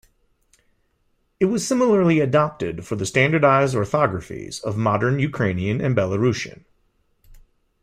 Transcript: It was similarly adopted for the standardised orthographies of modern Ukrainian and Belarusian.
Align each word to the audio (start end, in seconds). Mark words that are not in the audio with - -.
It 1.39 1.45
was 1.45 1.67
similarly 1.67 2.21
adopted 2.21 2.87
for 2.87 2.95
the 2.95 3.05
standardised 3.05 3.75
orthographies 3.75 4.59
of 4.63 4.75
modern 4.75 5.19
Ukrainian 5.19 5.79
and 5.79 5.95
Belarusian. 5.95 6.65